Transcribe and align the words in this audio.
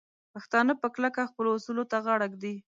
پښتانه 0.33 0.73
په 0.81 0.87
کلکه 0.95 1.29
خپلو 1.31 1.49
اصولو 1.57 1.83
ته 1.91 1.97
غاړه 2.05 2.27
ږدي. 2.33 2.55